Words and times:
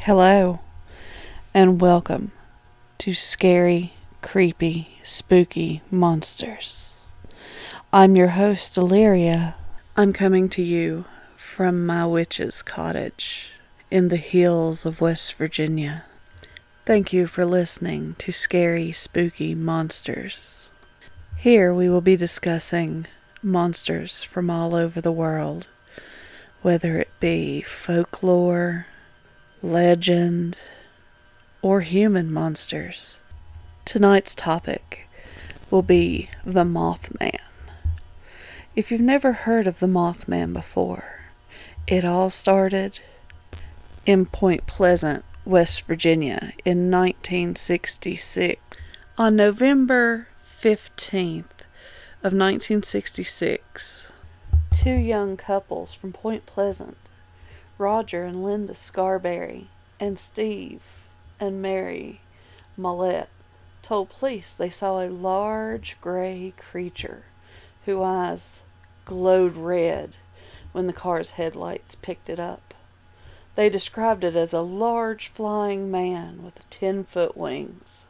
Hello, 0.00 0.58
and 1.54 1.80
welcome 1.80 2.32
to 2.98 3.14
Scary, 3.14 3.92
Creepy, 4.20 4.98
Spooky 5.04 5.82
Monsters. 5.92 6.93
I'm 7.96 8.16
your 8.16 8.30
host, 8.30 8.74
Deliria. 8.74 9.54
I'm 9.96 10.12
coming 10.12 10.48
to 10.48 10.62
you 10.62 11.04
from 11.36 11.86
my 11.86 12.04
witch's 12.04 12.60
cottage 12.60 13.52
in 13.88 14.08
the 14.08 14.16
hills 14.16 14.84
of 14.84 15.00
West 15.00 15.34
Virginia. 15.34 16.02
Thank 16.84 17.12
you 17.12 17.28
for 17.28 17.46
listening 17.46 18.16
to 18.18 18.32
Scary, 18.32 18.90
Spooky 18.90 19.54
Monsters. 19.54 20.70
Here 21.36 21.72
we 21.72 21.88
will 21.88 22.00
be 22.00 22.16
discussing 22.16 23.06
monsters 23.44 24.24
from 24.24 24.50
all 24.50 24.74
over 24.74 25.00
the 25.00 25.12
world, 25.12 25.68
whether 26.62 26.98
it 26.98 27.12
be 27.20 27.62
folklore, 27.62 28.88
legend, 29.62 30.58
or 31.62 31.82
human 31.82 32.32
monsters. 32.32 33.20
Tonight's 33.84 34.34
topic 34.34 35.06
will 35.70 35.82
be 35.82 36.28
the 36.44 36.64
Mothman. 36.64 37.38
If 38.76 38.90
you've 38.90 39.00
never 39.00 39.32
heard 39.32 39.68
of 39.68 39.78
the 39.78 39.86
Mothman 39.86 40.52
before, 40.52 41.26
it 41.86 42.04
all 42.04 42.28
started 42.28 42.98
in 44.04 44.26
Point 44.26 44.66
Pleasant, 44.66 45.24
West 45.44 45.82
Virginia 45.82 46.54
in 46.64 46.90
1966. 46.90 48.60
On 49.16 49.36
November 49.36 50.26
15th 50.60 51.62
of 52.24 52.32
1966, 52.32 54.08
two 54.72 54.90
young 54.90 55.36
couples 55.36 55.94
from 55.94 56.12
Point 56.12 56.44
Pleasant 56.44 56.96
Roger 57.78 58.24
and 58.24 58.42
Linda 58.42 58.74
Scarberry, 58.74 59.68
and 60.00 60.18
Steve 60.18 60.82
and 61.38 61.62
Mary 61.62 62.22
Mallette 62.76 63.28
told 63.82 64.08
police 64.08 64.52
they 64.52 64.70
saw 64.70 64.98
a 64.98 65.06
large 65.08 65.96
gray 66.00 66.52
creature 66.56 67.22
whose 67.84 68.02
eyes 68.02 68.62
glowed 69.04 69.56
red 69.56 70.12
when 70.72 70.86
the 70.86 70.92
car's 70.92 71.30
headlights 71.30 71.94
picked 71.94 72.28
it 72.28 72.40
up. 72.40 72.74
They 73.54 73.68
described 73.68 74.24
it 74.24 74.34
as 74.34 74.52
a 74.52 74.60
large 74.60 75.28
flying 75.28 75.90
man 75.90 76.42
with 76.42 76.68
ten 76.70 77.04
foot 77.04 77.36
wings. 77.36 78.04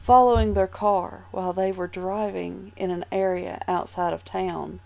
Following 0.00 0.52
their 0.52 0.66
car 0.66 1.24
while 1.30 1.54
they 1.54 1.72
were 1.72 1.86
driving 1.86 2.72
in 2.76 2.90
an 2.90 3.06
area 3.10 3.62
outside 3.66 4.12
of 4.12 4.24
town 4.24 4.80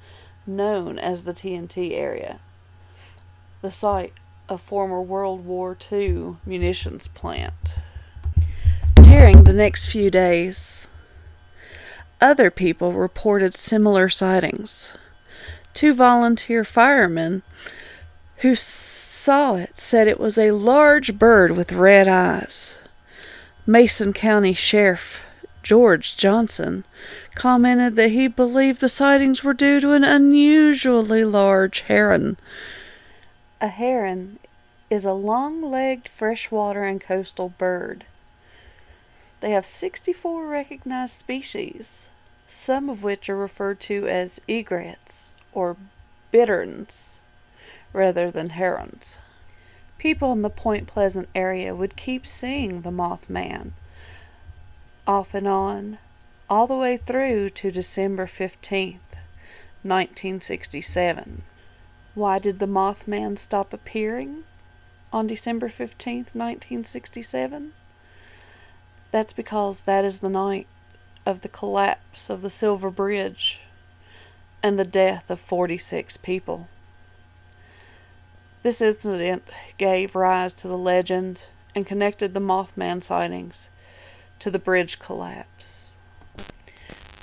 known 0.47 0.99
as 0.99 1.25
the 1.25 1.33
TNT 1.33 1.93
area, 1.93 2.39
the 3.61 3.71
site 3.71 4.13
of 4.49 4.61
former 4.61 5.03
World 5.03 5.45
War 5.45 5.77
II 5.91 6.37
munitions 6.47 7.09
plant. 7.09 7.79
During 9.03 9.45
the 9.45 9.53
next 9.53 9.87
few 9.87 10.11
days, 10.11 10.87
other 12.21 12.51
people 12.51 12.93
reported 12.93 13.55
similar 13.55 14.09
sightings. 14.09 14.97
Two 15.75 15.95
volunteer 15.95 16.65
firemen 16.65 17.43
who 18.39 18.55
saw 18.55 19.57
it 19.57 19.79
said 19.79 20.09
it 20.09 20.21
was 20.21 20.39
a 20.39 20.53
large 20.53 21.19
bird 21.19 21.53
with 21.53 21.73
red 21.73 22.09
eyes. 22.09 22.79
Mason 23.67 24.13
County 24.13 24.53
Sheriff 24.53 25.23
George 25.63 26.17
Johnson 26.17 26.85
commented 27.35 27.95
that 27.97 28.11
he 28.11 28.27
believed 28.27 28.81
the 28.81 28.89
sightings 28.89 29.45
were 29.45 29.55
due 29.55 29.81
to 29.81 29.93
an 29.93 30.05
unusually 30.05 31.25
large 31.25 31.81
heron 31.83 32.39
a 33.61 33.69
heron 33.69 34.39
is 34.89 35.05
a 35.05 35.13
long 35.13 35.63
legged 35.63 36.09
freshwater 36.09 36.85
and 36.85 37.01
coastal 37.01 37.49
bird. 37.49 38.05
They 39.41 39.51
have 39.53 39.67
64 39.67 40.47
recognized 40.47 41.15
species, 41.15 42.11
some 42.47 42.89
of 42.91 43.03
which 43.03 43.31
are 43.31 43.37
referred 43.37 43.81
to 43.81 44.07
as 44.07 44.41
egrets 44.49 45.33
or 45.53 45.77
bitterns 46.31 47.21
rather 47.93 48.31
than 48.31 48.51
herons. 48.51 49.19
People 49.99 50.33
in 50.33 50.43
the 50.43 50.51
Point 50.51 50.87
Pleasant 50.87 51.29
area 51.35 51.75
would 51.75 51.97
keep 51.97 52.27
seeing 52.27 52.83
the 52.83 52.91
Mothman 52.91 53.73
off 55.07 55.35
and 55.35 55.49
on 55.49 55.99
all 56.51 56.67
the 56.67 56.77
way 56.77 56.97
through 56.97 57.51
to 57.51 57.71
December 57.71 58.27
15th, 58.27 59.01
1967. 59.83 61.43
Why 62.15 62.39
did 62.39 62.59
the 62.59 62.67
Mothman 62.67 63.37
stop 63.39 63.73
appearing 63.73 64.45
on 65.13 65.27
December 65.27 65.69
15th, 65.69 66.35
1967? 66.35 67.73
That's 69.11 69.33
because 69.33 69.83
that 69.83 70.05
is 70.05 70.21
the 70.21 70.29
night 70.29 70.67
of 71.25 71.41
the 71.41 71.49
collapse 71.49 72.29
of 72.29 72.43
the 72.43 72.51
Silver 72.51 72.91
Bridge 72.91 73.61
and 74.63 74.79
the 74.79 74.85
death 74.85 75.31
of 75.31 75.41
46 75.41 76.17
people. 76.19 76.69
This 78.63 78.83
incident 78.83 79.45
gave 79.79 80.15
rise 80.15 80.53
to 80.55 80.69
the 80.69 80.77
legend 80.77 81.49
and 81.75 81.87
connected 81.87 82.35
the 82.35 82.41
Mothman 82.41 83.03
sightings 83.03 83.71
to 84.41 84.51
the 84.51 84.59
bridge 84.59 84.99
collapse. 84.99 85.93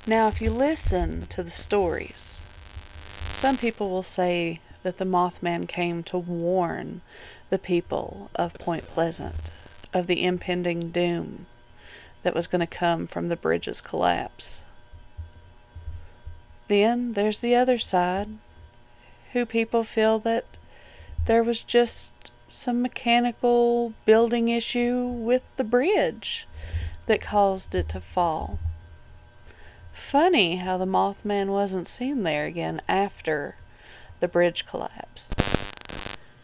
Now, 0.06 0.28
if 0.28 0.40
you 0.40 0.50
listen 0.50 1.26
to 1.26 1.42
the 1.42 1.50
stories, 1.50 2.38
some 3.32 3.56
people 3.56 3.90
will 3.90 4.02
say 4.02 4.60
that 4.82 4.98
the 4.98 5.04
Mothman 5.04 5.68
came 5.68 6.02
to 6.04 6.18
warn 6.18 7.00
the 7.50 7.58
people 7.58 8.30
of 8.34 8.54
Point 8.54 8.86
Pleasant 8.86 9.50
of 9.92 10.06
the 10.06 10.24
impending 10.24 10.90
doom 10.90 11.46
that 12.22 12.34
was 12.34 12.46
going 12.46 12.60
to 12.60 12.66
come 12.66 13.06
from 13.06 13.28
the 13.28 13.36
bridge's 13.36 13.80
collapse. 13.80 14.62
Then 16.68 17.12
there's 17.12 17.38
the 17.38 17.54
other 17.54 17.78
side, 17.78 18.28
who 19.32 19.46
people 19.46 19.84
feel 19.84 20.18
that 20.20 20.44
there 21.26 21.42
was 21.42 21.62
just 21.62 22.12
some 22.48 22.82
mechanical 22.82 23.92
building 24.04 24.48
issue 24.48 25.04
with 25.06 25.42
the 25.56 25.64
bridge 25.64 26.46
that 27.06 27.20
caused 27.20 27.74
it 27.74 27.88
to 27.90 28.00
fall. 28.00 28.58
Funny 29.92 30.56
how 30.56 30.76
the 30.76 30.86
Mothman 30.86 31.48
wasn't 31.48 31.88
seen 31.88 32.22
there 32.22 32.46
again 32.46 32.80
after 32.88 33.56
the 34.20 34.28
bridge 34.28 34.66
collapsed. 34.66 35.34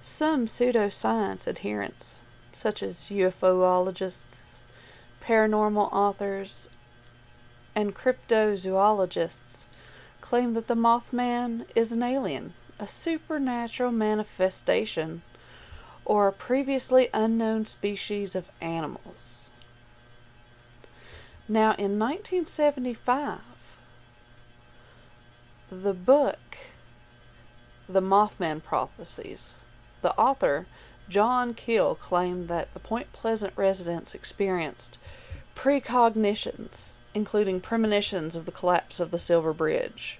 Some 0.00 0.46
pseudoscience 0.46 1.46
adherents, 1.46 2.18
such 2.52 2.82
as 2.82 3.08
UFOologists, 3.08 4.51
paranormal 5.22 5.92
authors, 5.92 6.68
and 7.74 7.94
cryptozoologists, 7.94 9.66
claim 10.20 10.54
that 10.54 10.66
the 10.66 10.74
Mothman 10.74 11.64
is 11.74 11.92
an 11.92 12.02
alien, 12.02 12.54
a 12.78 12.86
supernatural 12.86 13.92
manifestation, 13.92 15.22
or 16.04 16.28
a 16.28 16.32
previously 16.32 17.08
unknown 17.14 17.64
species 17.66 18.34
of 18.34 18.50
animals. 18.60 19.50
Now, 21.48 21.74
in 21.74 21.98
1975, 21.98 23.40
the 25.70 25.94
book 25.94 26.58
the 27.88 28.00
Mothman 28.00 28.62
Prophecies. 28.62 29.54
The 30.00 30.16
author, 30.16 30.66
John 31.08 31.54
Keel, 31.54 31.94
claimed 31.94 32.48
that 32.48 32.72
the 32.74 32.80
Point 32.80 33.12
Pleasant 33.12 33.52
residents 33.56 34.14
experienced 34.14 34.98
precognitions, 35.54 36.92
including 37.14 37.60
premonitions 37.60 38.34
of 38.34 38.46
the 38.46 38.52
collapse 38.52 39.00
of 39.00 39.10
the 39.10 39.18
Silver 39.18 39.52
Bridge, 39.52 40.18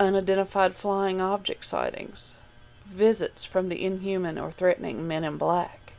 unidentified 0.00 0.74
flying 0.74 1.20
object 1.20 1.64
sightings, 1.64 2.34
visits 2.86 3.44
from 3.44 3.68
the 3.68 3.84
inhuman 3.84 4.38
or 4.38 4.50
threatening 4.50 5.06
men 5.06 5.24
in 5.24 5.36
black, 5.38 5.92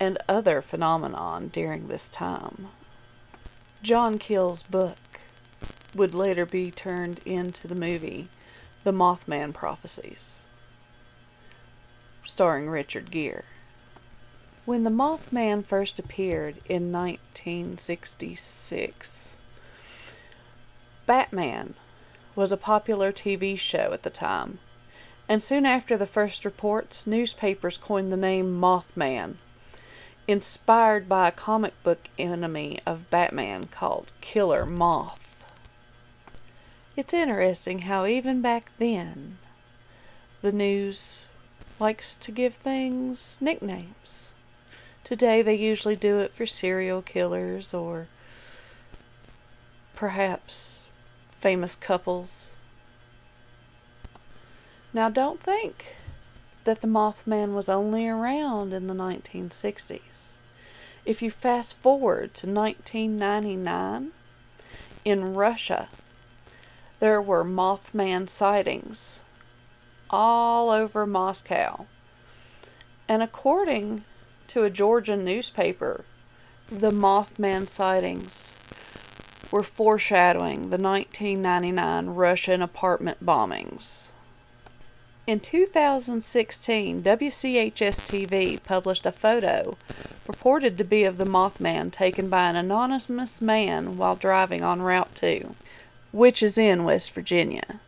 and 0.00 0.18
other 0.28 0.60
phenomenon 0.62 1.48
during 1.48 1.88
this 1.88 2.08
time. 2.08 2.68
John 3.82 4.18
Keel's 4.18 4.62
book 4.62 4.98
would 5.94 6.14
later 6.14 6.44
be 6.44 6.70
turned 6.70 7.20
into 7.24 7.68
the 7.68 7.74
movie 7.74 8.28
the 8.84 8.92
Mothman 8.92 9.52
Prophecies, 9.52 10.42
starring 12.22 12.68
Richard 12.68 13.10
Gere. 13.10 13.44
When 14.66 14.82
the 14.82 14.90
Mothman 14.90 15.64
first 15.64 15.98
appeared 16.00 16.56
in 16.68 16.90
1966, 16.90 19.36
Batman 21.06 21.74
was 22.34 22.50
a 22.50 22.56
popular 22.56 23.12
TV 23.12 23.56
show 23.56 23.92
at 23.92 24.02
the 24.02 24.10
time, 24.10 24.58
and 25.28 25.40
soon 25.40 25.66
after 25.66 25.96
the 25.96 26.04
first 26.04 26.44
reports, 26.44 27.06
newspapers 27.06 27.78
coined 27.78 28.12
the 28.12 28.16
name 28.16 28.60
Mothman, 28.60 29.36
inspired 30.26 31.08
by 31.08 31.28
a 31.28 31.32
comic 31.32 31.80
book 31.84 32.08
enemy 32.18 32.80
of 32.84 33.08
Batman 33.08 33.68
called 33.68 34.10
Killer 34.20 34.66
Moth. 34.66 35.44
It's 36.96 37.14
interesting 37.14 37.82
how, 37.82 38.04
even 38.04 38.42
back 38.42 38.72
then, 38.78 39.38
the 40.42 40.50
news 40.50 41.26
likes 41.78 42.16
to 42.16 42.32
give 42.32 42.56
things 42.56 43.38
nicknames. 43.40 44.32
Today, 45.06 45.40
they 45.40 45.54
usually 45.54 45.94
do 45.94 46.18
it 46.18 46.34
for 46.34 46.46
serial 46.46 47.00
killers 47.00 47.72
or 47.72 48.08
perhaps 49.94 50.84
famous 51.38 51.76
couples. 51.76 52.56
Now, 54.92 55.08
don't 55.08 55.40
think 55.40 55.94
that 56.64 56.80
the 56.80 56.88
Mothman 56.88 57.54
was 57.54 57.68
only 57.68 58.08
around 58.08 58.72
in 58.72 58.88
the 58.88 58.94
1960s. 58.94 60.32
If 61.04 61.22
you 61.22 61.30
fast 61.30 61.76
forward 61.76 62.34
to 62.34 62.48
1999, 62.48 64.10
in 65.04 65.34
Russia, 65.34 65.88
there 66.98 67.22
were 67.22 67.44
Mothman 67.44 68.28
sightings 68.28 69.22
all 70.10 70.70
over 70.70 71.06
Moscow. 71.06 71.86
And 73.08 73.22
according 73.22 74.02
to 74.48 74.64
a 74.64 74.70
Georgian 74.70 75.24
newspaper, 75.24 76.04
the 76.70 76.90
Mothman 76.90 77.66
sightings 77.66 78.56
were 79.50 79.62
foreshadowing 79.62 80.70
the 80.70 80.78
1999 80.78 82.06
Russian 82.08 82.62
apartment 82.62 83.24
bombings. 83.24 84.10
In 85.26 85.40
2016, 85.40 87.02
WCHS 87.02 87.72
TV 87.72 88.62
published 88.62 89.06
a 89.06 89.12
photo 89.12 89.76
purported 90.24 90.78
to 90.78 90.84
be 90.84 91.04
of 91.04 91.18
the 91.18 91.24
Mothman 91.24 91.90
taken 91.90 92.28
by 92.28 92.48
an 92.48 92.56
anonymous 92.56 93.40
man 93.40 93.96
while 93.96 94.16
driving 94.16 94.62
on 94.62 94.82
Route 94.82 95.14
2, 95.14 95.54
which 96.12 96.42
is 96.42 96.58
in 96.58 96.84
West 96.84 97.12
Virginia. 97.12 97.80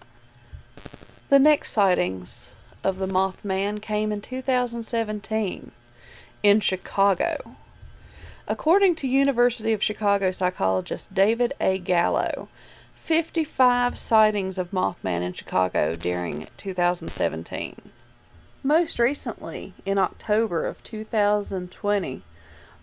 The 1.28 1.38
next 1.38 1.72
sightings 1.72 2.54
of 2.82 2.98
the 2.98 3.08
Mothman 3.08 3.82
came 3.82 4.12
in 4.12 4.20
2017 4.20 5.72
in 6.42 6.60
Chicago. 6.60 7.56
According 8.46 8.94
to 8.96 9.08
University 9.08 9.72
of 9.72 9.82
Chicago 9.82 10.30
psychologist 10.30 11.14
David 11.14 11.52
A. 11.60 11.78
Gallo, 11.78 12.48
55 12.96 13.98
sightings 13.98 14.58
of 14.58 14.70
Mothman 14.70 15.22
in 15.22 15.32
Chicago 15.32 15.94
during 15.94 16.48
2017. 16.56 17.90
Most 18.62 18.98
recently, 18.98 19.72
in 19.86 19.98
October 19.98 20.66
of 20.66 20.82
2020, 20.82 22.22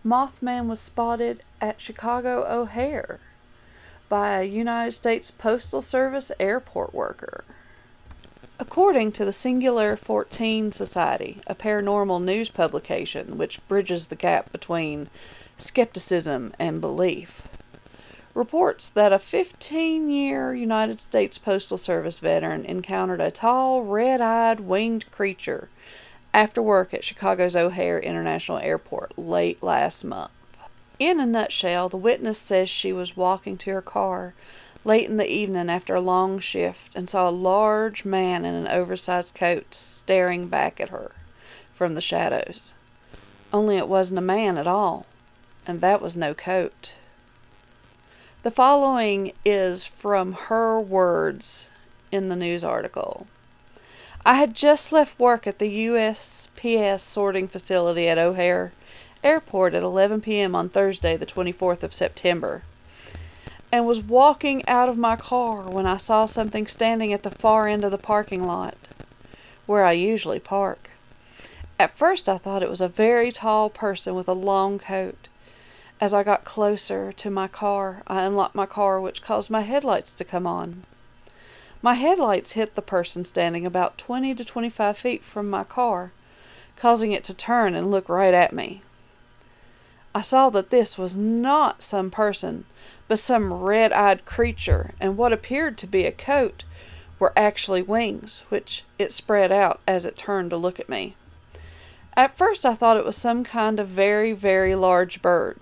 Mothman 0.05 0.67
was 0.67 0.79
spotted 0.79 1.43
at 1.59 1.81
Chicago 1.81 2.45
O'Hare 2.47 3.19
by 4.07 4.39
a 4.39 4.43
United 4.43 4.93
States 4.93 5.31
Postal 5.31 5.81
Service 5.81 6.31
airport 6.39 6.93
worker. 6.93 7.43
According 8.57 9.11
to 9.13 9.25
the 9.25 9.33
Singular 9.33 9.97
Fortean 9.97 10.73
Society, 10.73 11.41
a 11.45 11.53
paranormal 11.53 12.23
news 12.23 12.47
publication 12.47 13.37
which 13.37 13.65
bridges 13.67 14.05
the 14.05 14.15
gap 14.15 14.49
between 14.53 15.09
skepticism 15.57 16.53
and 16.57 16.79
belief, 16.79 17.41
reports 18.33 18.87
that 18.87 19.11
a 19.11 19.19
15 19.19 20.09
year 20.09 20.53
United 20.53 21.01
States 21.01 21.37
Postal 21.37 21.77
Service 21.77 22.19
veteran 22.19 22.63
encountered 22.63 23.19
a 23.19 23.29
tall, 23.29 23.83
red 23.83 24.21
eyed, 24.21 24.61
winged 24.61 25.11
creature 25.11 25.67
after 26.33 26.61
work 26.61 26.93
at 26.93 27.03
Chicago's 27.03 27.57
O'Hare 27.57 27.99
International 27.99 28.59
Airport 28.59 29.17
late 29.17 29.61
last 29.61 30.05
month. 30.05 30.31
In 30.97 31.19
a 31.19 31.25
nutshell, 31.25 31.89
the 31.89 31.97
witness 31.97 32.37
says 32.37 32.69
she 32.69 32.93
was 32.93 33.17
walking 33.17 33.57
to 33.57 33.71
her 33.71 33.81
car 33.81 34.33
late 34.85 35.09
in 35.09 35.17
the 35.17 35.29
evening 35.29 35.69
after 35.69 35.95
a 35.95 35.99
long 35.99 36.39
shift 36.39 36.95
and 36.95 37.09
saw 37.09 37.27
a 37.27 37.31
large 37.31 38.05
man 38.05 38.45
in 38.45 38.53
an 38.53 38.67
oversized 38.67 39.35
coat 39.35 39.73
staring 39.73 40.47
back 40.47 40.79
at 40.79 40.89
her 40.89 41.11
from 41.73 41.95
the 41.95 42.01
shadows. 42.01 42.73
Only 43.51 43.77
it 43.77 43.89
wasn't 43.89 44.19
a 44.19 44.21
man 44.21 44.57
at 44.57 44.67
all 44.67 45.05
and 45.67 45.81
that 45.81 46.01
was 46.01 46.15
no 46.15 46.33
coat. 46.33 46.95
The 48.43 48.51
following 48.51 49.33
is 49.43 49.85
from 49.85 50.33
her 50.33 50.79
words 50.79 51.69
in 52.11 52.29
the 52.29 52.35
news 52.35 52.63
article. 52.63 53.27
I 54.25 54.35
had 54.35 54.53
just 54.53 54.91
left 54.91 55.19
work 55.19 55.47
at 55.47 55.59
the 55.59 55.87
USPS 55.87 56.99
sorting 56.99 57.47
facility 57.47 58.07
at 58.07 58.17
O'Hare 58.17 58.71
Airport 59.23 59.73
at 59.73 59.83
11 59.83 60.21
p.m. 60.21 60.55
on 60.55 60.69
Thursday, 60.69 61.17
the 61.17 61.25
24th 61.25 61.81
of 61.83 61.93
September, 61.93 62.61
and 63.75 63.85
was 63.85 63.99
walking 63.99 64.65
out 64.69 64.87
of 64.87 64.97
my 64.97 65.17
car 65.17 65.63
when 65.63 65.85
I 65.85 65.97
saw 65.97 66.25
something 66.25 66.65
standing 66.65 67.11
at 67.11 67.23
the 67.23 67.29
far 67.29 67.67
end 67.67 67.83
of 67.83 67.91
the 67.91 67.97
parking 67.97 68.45
lot, 68.45 68.77
where 69.65 69.83
I 69.83 69.91
usually 69.91 70.39
park. 70.39 70.91
At 71.77 71.97
first, 71.97 72.29
I 72.29 72.37
thought 72.37 72.63
it 72.63 72.69
was 72.69 72.79
a 72.79 72.87
very 72.87 73.33
tall 73.33 73.69
person 73.69 74.15
with 74.15 74.29
a 74.29 74.33
long 74.33 74.79
coat. 74.79 75.27
As 75.99 76.13
I 76.13 76.23
got 76.23 76.45
closer 76.45 77.11
to 77.11 77.29
my 77.29 77.49
car, 77.49 78.01
I 78.07 78.23
unlocked 78.23 78.55
my 78.55 78.65
car, 78.65 79.01
which 79.01 79.21
caused 79.21 79.49
my 79.49 79.61
headlights 79.61 80.13
to 80.13 80.23
come 80.23 80.47
on. 80.47 80.83
My 81.81 81.95
headlights 81.95 82.53
hit 82.53 82.75
the 82.75 82.81
person 82.81 83.25
standing 83.25 83.65
about 83.65 83.97
20 83.97 84.35
to 84.35 84.45
25 84.45 84.97
feet 84.97 85.21
from 85.21 85.49
my 85.49 85.65
car, 85.65 86.13
causing 86.77 87.11
it 87.11 87.25
to 87.25 87.33
turn 87.33 87.75
and 87.75 87.91
look 87.91 88.07
right 88.07 88.33
at 88.33 88.53
me. 88.53 88.83
I 90.15 90.21
saw 90.21 90.49
that 90.49 90.71
this 90.71 90.97
was 90.97 91.15
not 91.15 91.83
some 91.83 92.09
person, 92.09 92.65
but 93.07 93.19
some 93.19 93.53
red 93.53 93.93
eyed 93.93 94.25
creature, 94.25 94.95
and 94.99 95.15
what 95.15 95.31
appeared 95.31 95.77
to 95.77 95.87
be 95.87 96.05
a 96.05 96.11
coat 96.11 96.63
were 97.19 97.33
actually 97.37 97.83
wings, 97.83 98.43
which 98.49 98.83
it 98.97 99.11
spread 99.11 99.51
out 99.51 99.79
as 99.87 100.07
it 100.07 100.17
turned 100.17 100.49
to 100.49 100.57
look 100.57 100.79
at 100.79 100.89
me. 100.89 101.15
At 102.17 102.35
first, 102.35 102.65
I 102.65 102.73
thought 102.73 102.97
it 102.97 103.05
was 103.05 103.15
some 103.15 103.43
kind 103.43 103.79
of 103.79 103.89
very, 103.89 104.31
very 104.31 104.73
large 104.73 105.21
bird 105.21 105.59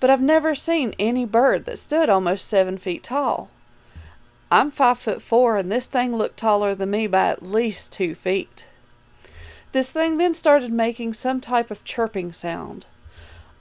but 0.00 0.08
I've 0.08 0.22
never 0.22 0.54
seen 0.54 0.94
any 0.98 1.26
bird 1.26 1.66
that 1.66 1.78
stood 1.78 2.08
almost 2.08 2.48
seven 2.48 2.78
feet 2.78 3.04
tall. 3.04 3.50
I'm 4.50 4.70
five 4.70 4.98
foot 4.98 5.22
four, 5.22 5.58
and 5.58 5.70
this 5.70 5.86
thing 5.86 6.16
looked 6.16 6.38
taller 6.38 6.74
than 6.74 6.90
me 6.90 7.06
by 7.06 7.28
at 7.28 7.42
least 7.42 7.92
two 7.92 8.14
feet. 8.14 8.66
This 9.72 9.92
thing 9.92 10.16
then 10.16 10.34
started 10.34 10.72
making 10.72 11.12
some 11.12 11.40
type 11.40 11.70
of 11.70 11.84
chirping 11.84 12.32
sound, 12.32 12.86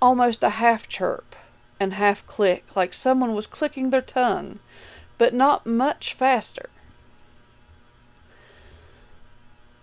almost 0.02 0.44
a 0.44 0.50
half 0.50 0.88
chirp 0.88 1.36
and 1.80 1.94
half 1.94 2.26
click, 2.26 2.66
like 2.76 2.94
someone 2.94 3.34
was 3.34 3.48
clicking 3.48 3.90
their 3.90 4.02
tongue, 4.02 4.60
but 5.18 5.34
not 5.34 5.66
much 5.66 6.14
faster. 6.14 6.70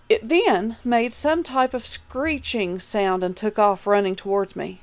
It 0.08 0.28
then 0.28 0.76
made 0.84 1.12
some 1.12 1.42
type 1.42 1.74
of 1.74 1.86
screeching 1.86 2.78
sound 2.78 3.24
and 3.24 3.36
took 3.36 3.58
off 3.58 3.86
running 3.86 4.14
towards 4.14 4.54
me. 4.54 4.80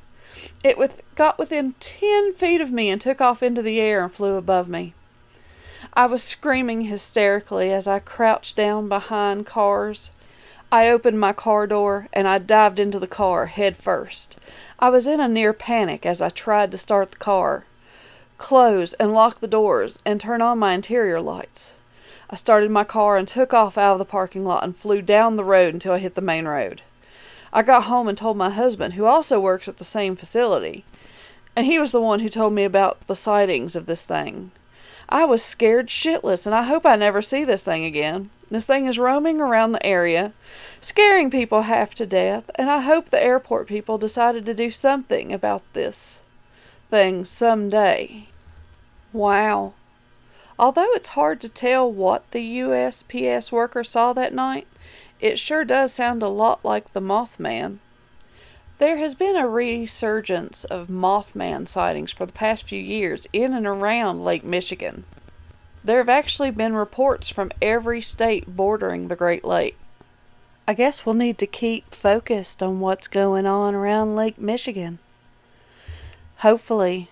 It 0.64 0.78
with, 0.78 1.02
got 1.16 1.40
within 1.40 1.74
ten 1.80 2.34
feet 2.34 2.60
of 2.60 2.72
me 2.72 2.90
and 2.90 3.00
took 3.00 3.22
off 3.22 3.42
into 3.42 3.62
the 3.62 3.80
air 3.80 4.04
and 4.04 4.12
flew 4.12 4.36
above 4.36 4.68
me. 4.68 4.94
I 5.94 6.08
was 6.08 6.24
screaming 6.24 6.82
hysterically 6.82 7.72
as 7.72 7.88
I 7.88 8.00
crouched 8.00 8.56
down 8.56 8.90
behind 8.90 9.46
cars. 9.46 10.12
I 10.74 10.90
opened 10.90 11.20
my 11.20 11.34
car 11.34 11.68
door 11.68 12.08
and 12.14 12.28
I 12.28 12.40
dived 12.40 12.80
into 12.80 12.98
the 12.98 13.06
car 13.06 13.46
head 13.46 13.78
first. 13.78 14.40
I 14.80 14.90
was 14.90 15.06
in 15.06 15.20
a 15.20 15.28
near 15.28 15.54
panic 15.54 16.04
as 16.04 16.20
I 16.20 16.30
tried 16.30 16.72
to 16.72 16.80
start 16.80 17.12
the 17.12 17.18
car, 17.18 17.66
close 18.40 18.96
and 18.96 19.14
lock 19.14 19.40
the 19.40 19.48
doors, 19.48 20.00
and 20.04 20.20
turn 20.20 20.42
on 20.42 20.58
my 20.58 20.74
interior 20.74 21.22
lights. 21.22 21.76
I 22.28 22.36
started 22.38 22.72
my 22.72 22.84
car 22.84 23.18
and 23.18 23.28
took 23.28 23.54
off 23.54 23.78
out 23.78 23.94
of 23.94 24.00
the 24.00 24.04
parking 24.06 24.46
lot 24.46 24.64
and 24.64 24.76
flew 24.76 25.04
down 25.04 25.36
the 25.36 25.44
road 25.44 25.76
until 25.76 25.94
I 25.94 26.00
hit 26.00 26.16
the 26.16 26.22
main 26.22 26.48
road. 26.48 26.82
I 27.54 27.62
got 27.62 27.84
home 27.84 28.08
and 28.08 28.18
told 28.18 28.38
my 28.38 28.50
husband, 28.50 28.96
who 28.96 29.06
also 29.06 29.40
works 29.40 29.68
at 29.68 29.78
the 29.78 29.84
same 29.84 30.16
facility, 30.16 30.86
and 31.56 31.68
he 31.68 31.78
was 31.78 31.92
the 31.92 32.02
one 32.02 32.22
who 32.22 32.30
told 32.30 32.54
me 32.54 32.64
about 32.64 33.06
the 33.06 33.16
sightings 33.16 33.76
of 33.76 33.86
this 33.86 34.08
thing. 34.08 34.50
I 35.10 35.26
was 35.26 35.44
scared 35.44 35.88
shitless, 35.88 36.46
and 36.46 36.56
I 36.56 36.64
hope 36.64 36.86
I 36.86 36.96
never 36.96 37.22
see 37.22 37.44
this 37.44 37.64
thing 37.64 37.86
again. 37.86 38.30
This 38.50 38.66
thing 38.66 38.86
is 38.86 39.00
roaming 39.00 39.42
around 39.42 39.72
the 39.72 39.86
area, 39.86 40.34
scaring 40.80 41.32
people 41.32 41.64
half 41.64 41.96
to 41.96 42.06
death, 42.06 42.50
and 42.56 42.70
I 42.70 42.82
hope 42.82 43.10
the 43.10 43.24
airport 43.24 43.68
people 43.68 43.98
decided 43.98 44.46
to 44.46 44.54
do 44.54 44.70
something 44.70 45.34
about 45.34 45.64
this 45.74 46.22
thing 46.90 47.26
someday. 47.26 48.28
Wow. 49.12 49.74
Although 50.60 50.92
it's 50.94 51.10
hard 51.10 51.42
to 51.42 51.50
tell 51.50 51.92
what 51.92 52.30
the 52.32 52.60
USPS 52.60 53.52
worker 53.52 53.84
saw 53.84 54.14
that 54.14 54.34
night, 54.34 54.68
it 55.20 55.40
sure 55.40 55.66
does 55.66 55.94
sound 55.94 56.22
a 56.22 56.28
lot 56.28 56.64
like 56.64 56.94
the 56.94 57.02
Mothman. 57.02 57.80
There 58.84 58.98
has 58.98 59.16
been 59.16 59.38
a 59.38 59.48
resurgence 59.48 60.66
of 60.66 60.90
Mothman 60.90 61.70
sightings 61.70 62.12
for 62.12 62.26
the 62.26 62.34
past 62.34 62.66
few 62.66 62.82
years 62.82 63.26
in 63.32 63.54
and 63.54 63.66
around 63.66 64.26
Lake 64.26 64.44
Michigan. 64.44 65.06
There 65.86 66.00
have 66.00 66.10
actually 66.10 66.52
been 66.52 66.74
reports 66.74 67.30
from 67.30 67.54
every 67.62 68.02
state 68.02 68.58
bordering 68.58 69.08
the 69.08 69.16
Great 69.16 69.46
Lake. 69.46 69.78
I 70.68 70.74
guess 70.74 71.06
we'll 71.06 71.16
need 71.16 71.38
to 71.38 71.48
keep 71.48 71.96
focused 71.96 72.62
on 72.62 72.82
what's 72.82 73.08
going 73.08 73.46
on 73.46 73.74
around 73.74 74.18
Lake 74.18 74.38
Michigan. 74.38 75.00
Hopefully, 76.40 77.10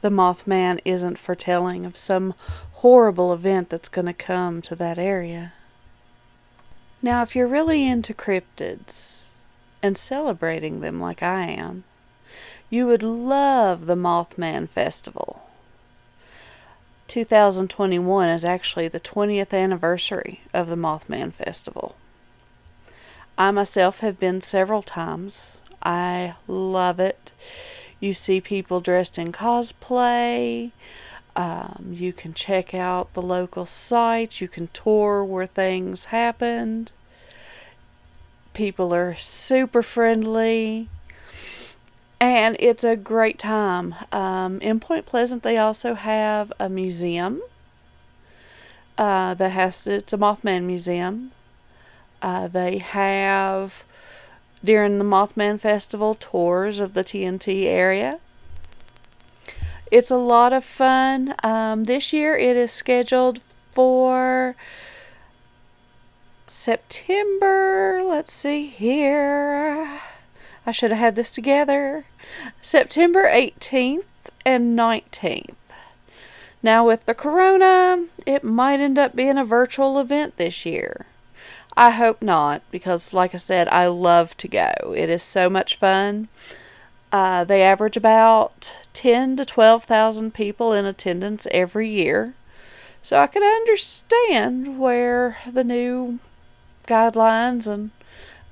the 0.00 0.08
Mothman 0.08 0.80
isn't 0.86 1.18
foretelling 1.18 1.84
of 1.84 1.98
some 1.98 2.32
horrible 2.80 3.34
event 3.34 3.68
that's 3.68 3.90
going 3.90 4.06
to 4.06 4.14
come 4.14 4.62
to 4.62 4.74
that 4.76 4.96
area. 4.98 5.52
Now, 7.02 7.20
if 7.20 7.36
you're 7.36 7.46
really 7.46 7.86
into 7.86 8.14
cryptids 8.14 9.17
and 9.82 9.96
celebrating 9.96 10.80
them 10.80 11.00
like 11.00 11.22
I 11.22 11.42
am, 11.42 11.84
you 12.70 12.86
would 12.86 13.02
love 13.02 13.86
the 13.86 13.94
Mothman 13.94 14.68
Festival. 14.68 15.42
2021 17.08 18.28
is 18.28 18.44
actually 18.44 18.88
the 18.88 19.00
20th 19.00 19.54
anniversary 19.54 20.42
of 20.52 20.68
the 20.68 20.76
Mothman 20.76 21.32
Festival. 21.32 21.96
I 23.38 23.50
myself 23.50 24.00
have 24.00 24.18
been 24.18 24.42
several 24.42 24.82
times. 24.82 25.58
I 25.82 26.34
love 26.46 27.00
it. 27.00 27.32
You 28.00 28.12
see 28.12 28.40
people 28.40 28.80
dressed 28.80 29.18
in 29.18 29.32
cosplay. 29.32 30.72
Um, 31.34 31.90
you 31.92 32.12
can 32.12 32.34
check 32.34 32.74
out 32.74 33.14
the 33.14 33.22
local 33.22 33.64
sites. 33.64 34.40
You 34.40 34.48
can 34.48 34.68
tour 34.72 35.24
where 35.24 35.46
things 35.46 36.06
happened. 36.06 36.92
People 38.58 38.92
are 38.92 39.14
super 39.14 39.84
friendly. 39.84 40.88
And 42.18 42.56
it's 42.58 42.82
a 42.82 42.96
great 42.96 43.38
time. 43.38 43.94
Um, 44.10 44.60
in 44.60 44.80
Point 44.80 45.06
Pleasant, 45.06 45.44
they 45.44 45.56
also 45.56 45.94
have 45.94 46.52
a 46.58 46.68
museum. 46.68 47.40
Uh, 48.98 49.34
that 49.34 49.50
has 49.50 49.84
to, 49.84 49.92
it's 49.92 50.12
a 50.12 50.18
Mothman 50.18 50.64
museum. 50.64 51.30
Uh, 52.20 52.48
they 52.48 52.78
have 52.78 53.84
during 54.64 54.98
the 54.98 55.04
Mothman 55.04 55.60
Festival 55.60 56.14
tours 56.14 56.80
of 56.80 56.94
the 56.94 57.04
TNT 57.04 57.66
area. 57.66 58.18
It's 59.92 60.10
a 60.10 60.16
lot 60.16 60.52
of 60.52 60.64
fun. 60.64 61.36
Um, 61.44 61.84
this 61.84 62.12
year 62.12 62.36
it 62.36 62.56
is 62.56 62.72
scheduled 62.72 63.38
for 63.70 64.56
September. 66.50 68.02
Let's 68.04 68.32
see 68.32 68.66
here. 68.66 70.00
I 70.66 70.72
should 70.72 70.90
have 70.90 71.00
had 71.00 71.16
this 71.16 71.30
together. 71.30 72.04
September 72.60 73.24
18th 73.24 74.04
and 74.44 74.78
19th. 74.78 75.54
Now, 76.62 76.86
with 76.86 77.06
the 77.06 77.14
corona, 77.14 78.06
it 78.26 78.42
might 78.42 78.80
end 78.80 78.98
up 78.98 79.14
being 79.14 79.38
a 79.38 79.44
virtual 79.44 79.98
event 79.98 80.36
this 80.36 80.66
year. 80.66 81.06
I 81.76 81.90
hope 81.90 82.20
not, 82.20 82.62
because, 82.70 83.14
like 83.14 83.34
I 83.34 83.38
said, 83.38 83.68
I 83.68 83.86
love 83.86 84.36
to 84.38 84.48
go. 84.48 84.72
It 84.96 85.08
is 85.08 85.22
so 85.22 85.48
much 85.48 85.76
fun. 85.76 86.28
Uh, 87.12 87.44
they 87.44 87.62
average 87.62 87.96
about 87.96 88.74
10 88.92 89.36
to 89.36 89.44
12,000 89.44 90.34
people 90.34 90.72
in 90.72 90.84
attendance 90.84 91.46
every 91.52 91.88
year. 91.88 92.34
So 93.02 93.20
I 93.20 93.28
could 93.28 93.44
understand 93.44 94.78
where 94.78 95.38
the 95.50 95.64
new 95.64 96.18
guidelines 96.88 97.66
and 97.66 97.90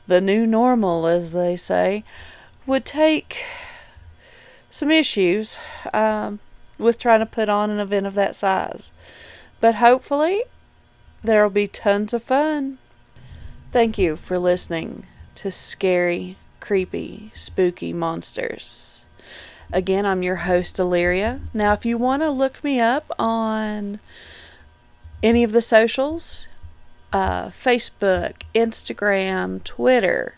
the 0.07 0.21
new 0.21 0.47
normal, 0.47 1.07
as 1.07 1.33
they 1.33 1.57
say, 1.57 2.05
would 2.67 2.85
take 2.85 3.45
some 4.71 4.91
issues 4.91 5.59
um, 5.93 6.39
with 6.79 6.99
trying 6.99 7.21
to 7.21 7.27
put 7.27 7.49
on 7.49 7.71
an 7.71 7.81
event 7.81 8.07
of 8.07 8.15
that 8.15 8.37
size. 8.37 8.93
But 9.61 9.77
hopefully, 9.77 10.43
there 11.25 11.43
will 11.43 11.51
be 11.51 11.67
tons 11.67 12.13
of 12.13 12.23
fun. 12.23 12.79
Thank 13.73 13.99
you 13.99 14.17
for 14.17 14.39
listening 14.39 15.07
to 15.37 15.51
Scary, 15.51 16.37
Creepy, 16.61 17.33
Spooky 17.35 17.93
Monsters. 17.93 19.05
Again, 19.73 20.07
I'm 20.07 20.23
your 20.23 20.37
host, 20.37 20.79
Illyria. 20.79 21.41
Now, 21.53 21.73
if 21.73 21.85
you 21.85 21.99
want 21.99 22.23
to 22.23 22.31
look 22.31 22.63
me 22.63 22.79
up 22.79 23.11
on 23.19 23.99
any 25.23 25.43
of 25.43 25.53
the 25.53 25.63
socials 25.63 26.47
uh, 27.17 27.51
Facebook, 27.51 28.43
Instagram, 28.55 29.63
Twitter 29.65 30.37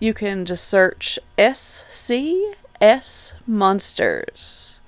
you 0.00 0.14
can 0.14 0.44
just 0.44 0.66
search 0.68 1.18
SCS 1.36 3.32
Monsters. 3.46 4.80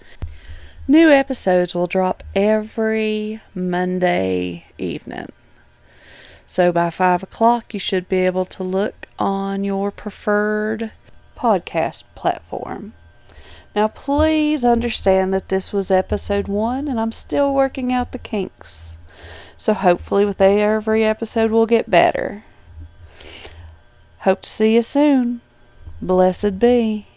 New 0.87 1.11
episodes 1.11 1.75
will 1.75 1.87
drop 1.87 2.23
every 2.35 3.41
Monday 3.55 4.67
evening. 4.79 5.31
So 6.47 6.73
by 6.73 6.91
5 6.91 7.23
o'clock, 7.23 7.75
you 7.75 7.81
should 7.81 8.09
be 8.09 8.19
able 8.19 8.45
to 8.47 8.63
look 8.63 9.07
on 9.19 9.65
your 9.65 9.91
preferred 9.91 10.93
podcast 11.37 12.05
platform. 12.15 12.93
Now, 13.75 13.87
please 13.87 14.65
understand 14.65 15.33
that 15.33 15.49
this 15.49 15.73
was 15.73 15.93
episode 15.93 16.49
one, 16.49 16.89
and 16.89 17.01
I'm 17.01 17.13
still 17.13 17.55
working 17.55 17.93
out 17.93 18.11
the 18.11 18.19
kinks. 18.19 18.90
So, 19.61 19.75
hopefully, 19.75 20.25
with 20.25 20.41
every 20.41 21.05
episode, 21.05 21.51
we'll 21.51 21.67
get 21.67 21.91
better. 21.91 22.45
Hope 24.21 24.41
to 24.41 24.49
see 24.49 24.75
you 24.75 24.81
soon. 24.81 25.43
Blessed 26.01 26.59
be. 26.59 27.10